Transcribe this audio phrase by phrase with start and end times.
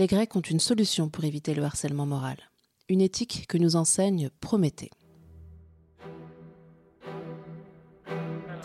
[0.00, 2.38] Les Grecs ont une solution pour éviter le harcèlement moral.
[2.88, 4.88] Une éthique que nous enseigne Prométhée.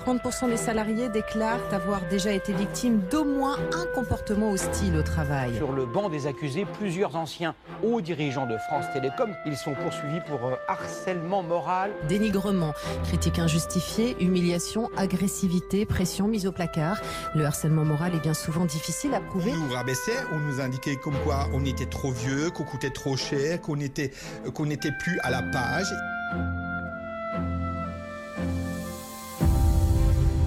[0.05, 5.55] 30% des salariés déclarent avoir déjà été victimes d'au moins un comportement hostile au travail.
[5.55, 10.19] Sur le banc des accusés, plusieurs anciens hauts dirigeants de France Télécom, ils sont poursuivis
[10.27, 11.91] pour euh, harcèlement moral.
[12.07, 17.01] Dénigrement, critique injustifiée, humiliation, agressivité, pression mise au placard.
[17.33, 19.53] Le harcèlement moral est bien souvent difficile à prouver.
[19.53, 23.17] On nous rabaissait, on nous indiquait comme quoi on était trop vieux, qu'on coûtait trop
[23.17, 24.11] cher, qu'on était,
[24.53, 25.91] qu'on n'était plus à la page.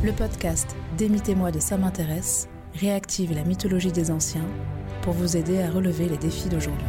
[0.08, 4.46] Le podcast Démitez-moi de ça m'intéresse réactive la mythologie des anciens
[5.02, 6.86] pour vous aider à relever les défis d'aujourd'hui.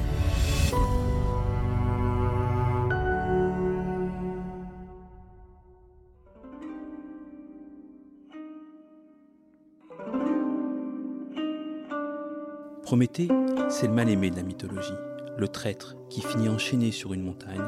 [12.83, 13.27] Prométhée,
[13.67, 14.93] c'est le mal-aimé de la mythologie,
[15.37, 17.67] le traître qui finit enchaîné sur une montagne,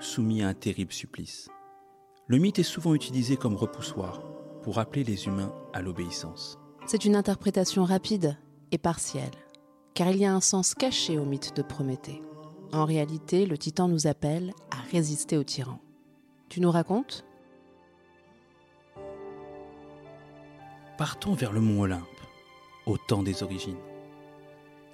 [0.00, 1.48] soumis à un terrible supplice.
[2.26, 4.20] Le mythe est souvent utilisé comme repoussoir
[4.64, 6.58] pour appeler les humains à l'obéissance.
[6.86, 8.36] C'est une interprétation rapide
[8.72, 9.30] et partielle,
[9.92, 12.22] car il y a un sens caché au mythe de Prométhée.
[12.72, 15.78] En réalité, le titan nous appelle à résister au tyran.
[16.48, 17.24] Tu nous racontes?
[20.96, 22.02] Partons vers le mont Olympe,
[22.86, 23.78] au temps des origines.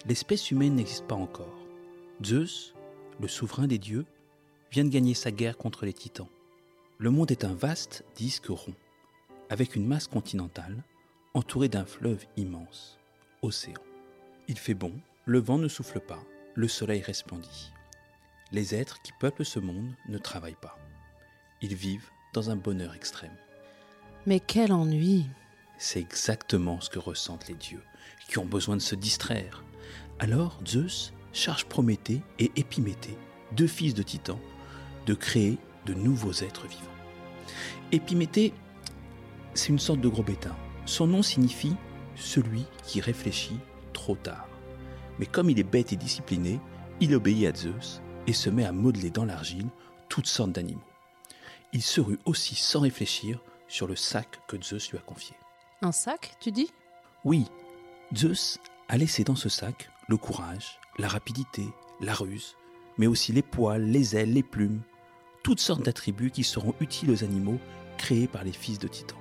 [0.07, 1.55] L'espèce humaine n'existe pas encore.
[2.25, 2.75] Zeus,
[3.21, 4.07] le souverain des dieux,
[4.73, 6.29] vient de gagner sa guerre contre les titans.
[6.99, 8.75] Le monde est un vaste disque rond,
[9.51, 10.83] avec une masse continentale
[11.35, 12.99] entourée d'un fleuve immense,
[13.43, 13.83] océan.
[14.49, 14.93] Il fait bon,
[15.27, 16.23] le vent ne souffle pas,
[16.55, 17.73] le soleil resplendit.
[18.53, 20.79] Les êtres qui peuplent ce monde ne travaillent pas.
[21.61, 23.37] Ils vivent dans un bonheur extrême.
[24.27, 25.27] Mais quel ennui
[25.79, 27.83] C'est exactement ce que ressentent les dieux,
[28.29, 29.65] qui ont besoin de se distraire.
[30.21, 33.19] Alors Zeus charge Prométhée et Épiméthée,
[33.57, 34.39] deux fils de Titan,
[35.07, 36.85] de créer de nouveaux êtres vivants.
[37.93, 38.53] Épiméthée,
[39.55, 40.57] c'est une sorte de gros bétain.
[40.87, 41.77] Son nom signifie
[42.17, 43.59] celui qui réfléchit
[43.93, 44.49] trop tard.
[45.19, 46.61] Mais comme il est bête et discipliné,
[47.01, 49.69] il obéit à Zeus et se met à modeler dans l'argile
[50.09, 50.81] toutes sortes d'animaux.
[51.73, 55.37] Il se rue aussi sans réfléchir sur le sac que Zeus lui a confié.
[55.83, 56.71] Un sac, tu dis?
[57.25, 57.47] Oui,
[58.15, 58.59] Zeus
[58.89, 61.67] a laissé dans ce sac le courage, la rapidité,
[62.01, 62.57] la ruse,
[62.99, 64.81] mais aussi les poils, les ailes, les plumes,
[65.43, 67.59] toutes sortes d'attributs qui seront utiles aux animaux
[67.97, 69.17] créés par les fils de Titan.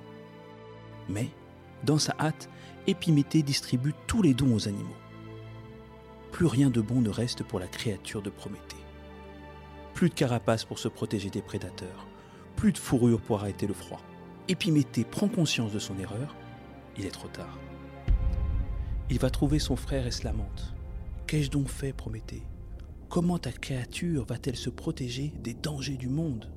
[1.10, 1.28] Mais,
[1.84, 2.48] dans sa hâte,
[2.86, 4.96] Épiméthée distribue tous les dons aux animaux.
[6.30, 8.76] Plus rien de bon ne reste pour la créature de Prométhée.
[9.92, 12.06] Plus de carapace pour se protéger des prédateurs,
[12.56, 14.00] plus de fourrure pour arrêter le froid.
[14.48, 16.36] Épiméthée prend conscience de son erreur,
[16.96, 17.58] il est trop tard.
[19.10, 20.74] Il va trouver son frère et se lamente.
[21.26, 22.42] Qu'ai-je donc fait, Prométhée?
[23.08, 26.48] Comment ta créature va-t-elle se protéger des dangers du monde?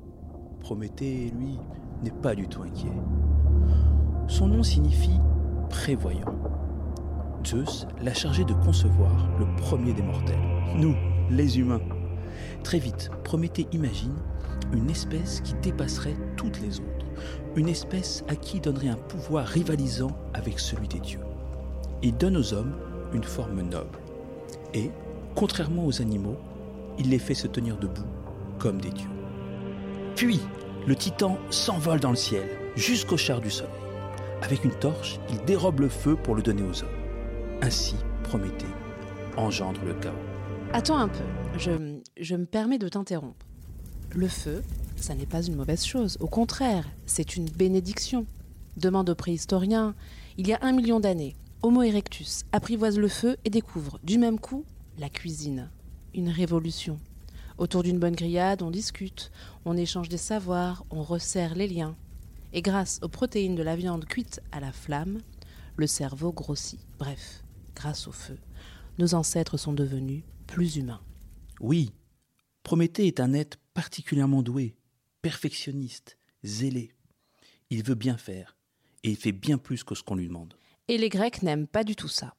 [0.59, 1.57] Prométhée, lui,
[2.03, 2.91] n'est pas du tout inquiet.
[4.28, 5.19] Son nom signifie
[5.69, 6.34] prévoyant.
[7.45, 10.39] Zeus l'a chargé de concevoir le premier des mortels,
[10.75, 10.95] nous,
[11.29, 11.81] les humains.
[12.63, 14.16] Très vite, Prométhée imagine
[14.72, 17.06] une espèce qui dépasserait toutes les autres,
[17.56, 21.19] une espèce à qui donnerait un pouvoir rivalisant avec celui des dieux.
[22.01, 22.73] Il donne aux hommes
[23.13, 24.00] une forme noble,
[24.73, 24.89] et,
[25.35, 26.38] contrairement aux animaux,
[26.97, 28.07] il les fait se tenir debout
[28.57, 29.09] comme des dieux.
[30.16, 30.39] Puis,
[30.88, 33.82] le titan s'envole dans le ciel jusqu'au char du soleil.
[34.43, 36.89] Avec une torche, il dérobe le feu pour le donner aux hommes.
[37.61, 38.65] Ainsi, Prométhée
[39.37, 40.13] engendre le chaos.
[40.73, 41.23] Attends un peu,
[41.57, 43.45] je, me permets de t'interrompre.
[44.13, 44.61] Le feu,
[44.97, 46.17] ça n'est pas une mauvaise chose.
[46.19, 48.25] Au contraire, c'est une bénédiction.
[48.75, 49.95] Demande aux préhistoriens,
[50.37, 54.39] il y a un million d'années, Homo erectus apprivoise le feu et découvre, du même
[54.39, 54.65] coup,
[54.99, 55.69] la cuisine.
[56.13, 56.99] Une révolution.
[57.57, 59.31] Autour d'une bonne grillade, on discute,
[59.63, 61.95] on échange des savoirs, on resserre les liens.
[62.53, 65.19] Et grâce aux protéines de la viande cuite à la flamme,
[65.75, 66.79] le cerveau grossit.
[66.99, 67.44] Bref,
[67.75, 68.38] grâce au feu,
[69.00, 71.01] nos ancêtres sont devenus plus humains.
[71.59, 71.91] Oui,
[72.63, 74.75] Prométhée est un être particulièrement doué,
[75.21, 76.94] perfectionniste, zélé.
[77.69, 78.57] Il veut bien faire,
[79.03, 80.53] et il fait bien plus que ce qu'on lui demande.
[80.88, 82.35] Et les Grecs n'aiment pas du tout ça.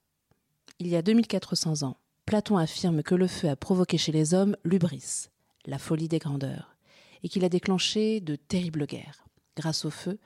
[0.79, 4.57] Il y a 2400 ans, Platon affirme que le feu a provoqué chez les hommes
[4.65, 5.29] l'ubris,
[5.67, 6.75] la folie des grandeurs,
[7.23, 9.27] et qu'il a déclenché de terribles guerres.
[9.57, 10.19] Grâce au feu,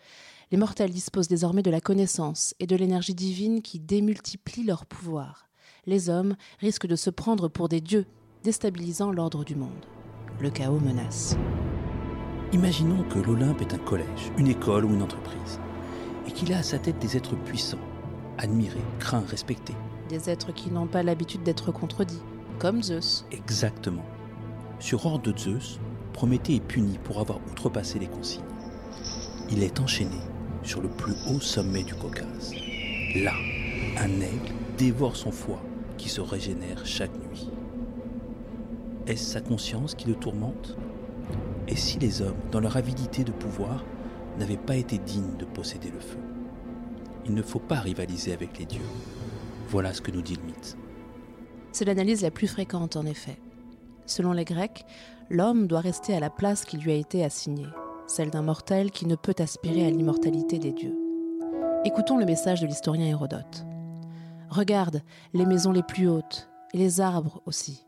[0.50, 5.48] les mortels disposent désormais de la connaissance et de l'énergie divine qui démultiplie leur pouvoir.
[5.86, 8.06] Les hommes risquent de se prendre pour des dieux,
[8.42, 9.86] déstabilisant l'ordre du monde.
[10.40, 11.36] Le chaos menace.
[12.52, 15.60] Imaginons que l'Olympe est un collège, une école ou une entreprise,
[16.26, 17.78] et qu'il a à sa tête des êtres puissants,
[18.38, 19.76] admirés, craints, respectés.
[20.08, 22.22] des êtres qui n'ont pas l'habitude d'être contredits,
[22.58, 23.26] comme Zeus.
[23.30, 24.04] Exactement.
[24.80, 25.78] Sur ordre de Zeus,
[26.14, 28.42] Prométhée est puni pour avoir outrepassé les consignes.
[29.50, 30.18] Il est enchaîné
[30.62, 32.52] sur le plus haut sommet du Caucase.
[33.16, 33.32] Là,
[33.98, 35.62] un aigle dévore son foie
[35.96, 37.48] qui se régénère chaque nuit.
[39.06, 40.76] Est-ce sa conscience qui le tourmente?
[41.66, 43.84] Et si les hommes, dans leur avidité de pouvoir,
[44.38, 46.18] n'avaient pas été dignes de posséder le feu?
[47.26, 48.80] Il ne faut pas rivaliser avec les dieux.
[49.68, 50.76] Voilà ce que nous dit le mythe.
[51.72, 53.38] C'est l'analyse la plus fréquente en effet.
[54.06, 54.84] Selon les Grecs,
[55.28, 57.68] l'homme doit rester à la place qui lui a été assignée,
[58.08, 60.96] celle d'un mortel qui ne peut aspirer à l'immortalité des dieux.
[61.84, 63.64] Écoutons le message de l'historien Hérodote.
[64.50, 65.02] Regarde
[65.34, 67.84] les maisons les plus hautes, et les arbres aussi.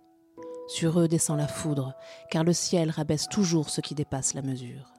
[0.69, 1.95] Sur eux descend la foudre,
[2.31, 4.93] car le ciel rabaisse toujours ce qui dépasse la mesure.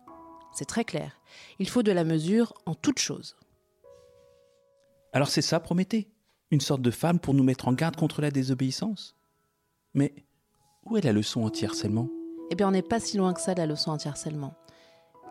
[0.54, 1.22] C'est très clair,
[1.60, 3.38] il faut de la mesure en toute chose.
[5.14, 6.10] Alors c'est ça, Prométhée
[6.52, 9.16] Une sorte de femme pour nous mettre en garde contre la désobéissance
[9.94, 10.14] Mais
[10.84, 12.10] où est la leçon anti-harcèlement
[12.50, 14.54] Eh bien, on n'est pas si loin que ça de la leçon anti-harcèlement.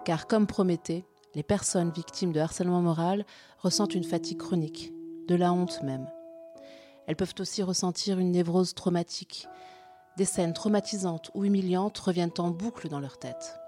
[0.04, 1.04] Car comme Prométhée,
[1.34, 3.26] les personnes victimes de harcèlement moral
[3.58, 4.92] ressentent une fatigue chronique,
[5.28, 6.08] de la honte même.
[7.06, 9.46] Elles peuvent aussi ressentir une névrose traumatique.
[10.16, 13.58] Des scènes traumatisantes ou humiliantes reviennent en boucle dans leur tête.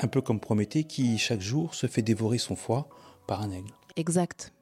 [0.00, 2.88] Un peu comme Prométhée qui, chaque jour, se fait dévorer son foie
[3.26, 3.72] par un aigle.
[3.96, 4.52] Exact.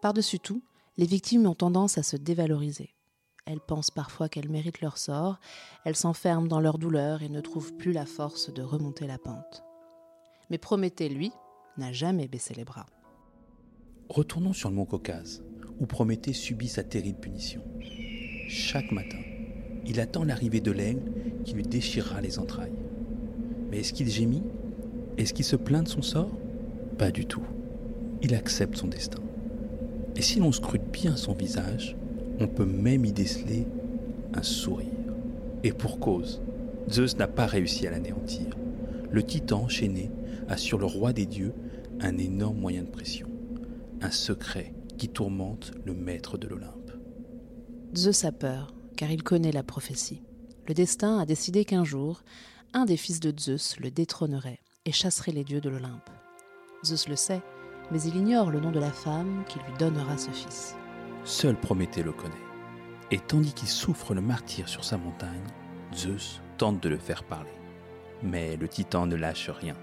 [0.00, 0.62] Par-dessus tout,
[0.96, 2.94] les victimes ont tendance à se dévaloriser.
[3.44, 5.38] Elles pensent parfois qu'elles méritent leur sort,
[5.84, 9.64] elles s'enferment dans leur douleur et ne trouvent plus la force de remonter la pente.
[10.50, 11.30] Mais Prométhée, lui,
[11.76, 12.86] n'a jamais baissé les bras.
[14.08, 15.42] Retournons sur le mont Caucase,
[15.80, 17.62] où Prométhée subit sa terrible punition.
[18.48, 19.18] Chaque matin,
[19.84, 21.12] il attend l'arrivée de l'aigle
[21.44, 22.72] qui lui déchirera les entrailles.
[23.70, 24.42] Mais est-ce qu'il gémit?
[25.18, 26.32] Est-ce qu'il se plaint de son sort?
[26.96, 27.44] Pas du tout.
[28.22, 29.20] Il accepte son destin.
[30.16, 31.96] Et si l'on scrute bien son visage,
[32.40, 33.66] on peut même y déceler
[34.34, 34.88] un sourire.
[35.62, 36.40] Et pour cause,
[36.90, 38.46] Zeus n'a pas réussi à l'anéantir.
[39.10, 40.10] Le titan enchaîné
[40.48, 41.54] a sur le roi des dieux
[42.00, 43.28] un énorme moyen de pression,
[44.00, 46.92] un secret qui tourmente le maître de l'Olympe.
[47.96, 50.22] Zeus a peur, car il connaît la prophétie.
[50.66, 52.22] Le destin a décidé qu'un jour,
[52.74, 56.10] un des fils de Zeus le détrônerait et chasserait les dieux de l'Olympe.
[56.84, 57.42] Zeus le sait,
[57.90, 60.76] mais il ignore le nom de la femme qui lui donnera ce fils.
[61.24, 62.34] Seul Prométhée le connaît.
[63.10, 65.44] Et tandis qu'il souffre le martyr sur sa montagne,
[65.94, 67.57] Zeus tente de le faire parler.
[68.22, 69.76] Mais le titan ne lâche rien.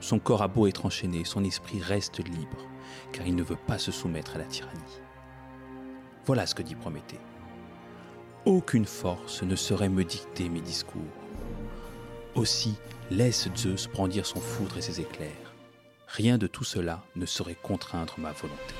[0.00, 2.68] Son corps a beau être enchaîné, son esprit reste libre,
[3.12, 5.00] car il ne veut pas se soumettre à la tyrannie.
[6.26, 7.20] Voilà ce que dit Prométhée.
[8.44, 11.00] Aucune force ne saurait me dicter mes discours.
[12.34, 12.74] Aussi,
[13.10, 15.54] laisse Zeus brandir son foudre et ses éclairs.
[16.06, 18.74] Rien de tout cela ne saurait contraindre ma volonté.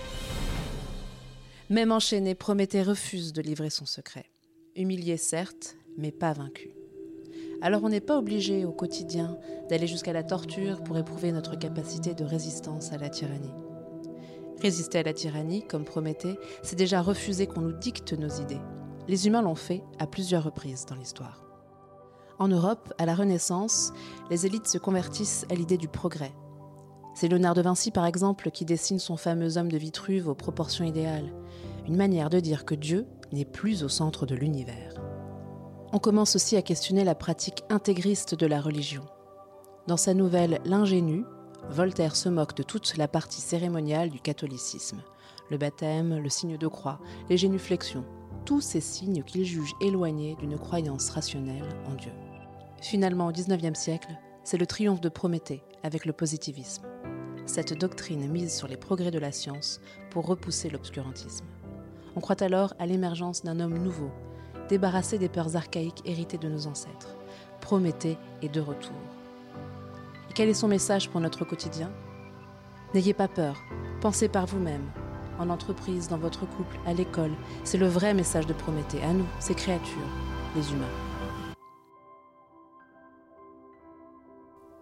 [1.70, 4.26] Même enchaîné, Prométhée refuse de livrer son secret.
[4.76, 6.70] Humilié certes, mais pas vaincu.
[7.62, 12.14] Alors on n'est pas obligé au quotidien d'aller jusqu'à la torture pour éprouver notre capacité
[12.14, 13.54] de résistance à la tyrannie.
[14.60, 18.60] Résister à la tyrannie, comme Prométhée, c'est déjà refuser qu'on nous dicte nos idées.
[19.08, 21.44] Les humains l'ont fait à plusieurs reprises dans l'histoire.
[22.38, 23.92] En Europe, à la Renaissance,
[24.30, 26.32] les élites se convertissent à l'idée du progrès.
[27.14, 30.84] C'est Léonard de Vinci, par exemple, qui dessine son fameux homme de Vitruve aux proportions
[30.84, 31.32] idéales,
[31.86, 34.94] une manière de dire que Dieu n'est plus au centre de l'univers.
[35.94, 39.04] On commence aussi à questionner la pratique intégriste de la religion.
[39.86, 41.24] Dans sa nouvelle L'ingénu,
[41.70, 45.04] Voltaire se moque de toute la partie cérémoniale du catholicisme.
[45.52, 46.98] Le baptême, le signe de croix,
[47.30, 48.04] les génuflexions,
[48.44, 52.10] tous ces signes qu'il juge éloignés d'une croyance rationnelle en Dieu.
[52.82, 56.82] Finalement, au XIXe siècle, c'est le triomphe de Prométhée avec le positivisme.
[57.46, 61.46] Cette doctrine mise sur les progrès de la science pour repousser l'obscurantisme.
[62.16, 64.10] On croit alors à l'émergence d'un homme nouveau,
[64.68, 67.16] débarrassé des peurs archaïques héritées de nos ancêtres.
[67.60, 68.96] Prométhée est de retour.
[70.30, 71.90] Et quel est son message pour notre quotidien?
[72.94, 73.56] N'ayez pas peur,
[74.00, 74.88] pensez par vous-même,
[75.38, 77.32] en entreprise, dans votre couple, à l'école.
[77.64, 79.96] C'est le vrai message de Prométhée, à nous, ces créatures,
[80.56, 80.84] les humains.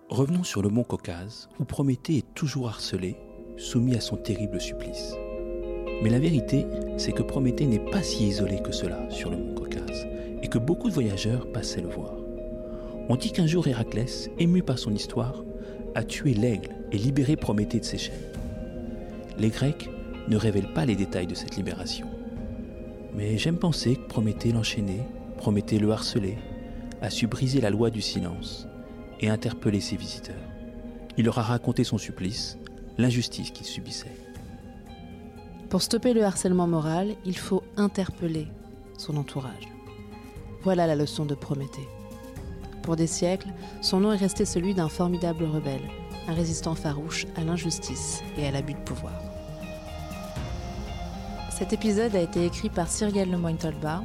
[0.08, 3.16] Revenons sur le mont Caucase, où Prométhée est toujours harcelé,
[3.56, 5.14] soumis à son terrible supplice.
[6.02, 6.66] Mais la vérité,
[6.96, 10.08] c'est que Prométhée n'est pas si isolé que cela sur le mont Caucase,
[10.42, 12.14] et que beaucoup de voyageurs passaient le voir.
[13.08, 15.44] On dit qu'un jour Héraclès, ému par son histoire,
[15.94, 18.14] a tué l'aigle et libéré Prométhée de ses chaînes.
[19.38, 19.88] Les Grecs
[20.28, 22.06] ne révèlent pas les détails de cette libération.
[23.14, 25.06] Mais j'aime penser que Prométhée l'enchaînait,
[25.36, 26.38] Prométhée le harcelait,
[27.00, 28.66] a su briser la loi du silence
[29.20, 30.34] et interpeller ses visiteurs.
[31.16, 32.58] Il leur a raconté son supplice,
[32.98, 34.21] l'injustice qu'il subissait.
[35.72, 38.46] Pour stopper le harcèlement moral, il faut interpeller,
[38.98, 39.70] son entourage.
[40.64, 41.88] Voilà la leçon de Prométhée.
[42.82, 43.48] Pour des siècles,
[43.80, 45.88] son nom est resté celui d'un formidable rebelle,
[46.28, 49.14] un résistant farouche à l'injustice et à l'abus de pouvoir.
[51.50, 54.02] Cet épisode a été écrit par Cyrielle Lemoyne-Tolba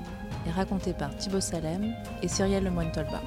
[0.47, 1.93] et raconté par Thibaut Salem
[2.23, 3.19] et Cyrielle Lemoyne-Tolba.